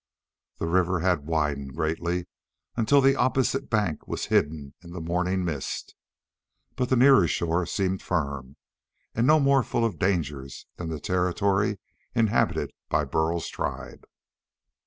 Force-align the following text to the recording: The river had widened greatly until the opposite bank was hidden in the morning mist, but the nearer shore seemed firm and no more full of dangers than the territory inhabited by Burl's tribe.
The 0.57 0.65
river 0.65 1.01
had 1.01 1.27
widened 1.27 1.75
greatly 1.75 2.25
until 2.75 3.01
the 3.01 3.15
opposite 3.15 3.69
bank 3.69 4.07
was 4.07 4.25
hidden 4.33 4.73
in 4.81 4.93
the 4.93 4.99
morning 4.99 5.45
mist, 5.45 5.93
but 6.75 6.89
the 6.89 6.95
nearer 6.95 7.27
shore 7.27 7.67
seemed 7.67 8.01
firm 8.01 8.55
and 9.13 9.27
no 9.27 9.39
more 9.39 9.61
full 9.61 9.85
of 9.85 9.99
dangers 9.99 10.65
than 10.77 10.89
the 10.89 10.99
territory 10.99 11.77
inhabited 12.15 12.71
by 12.89 13.05
Burl's 13.05 13.47
tribe. 13.47 14.07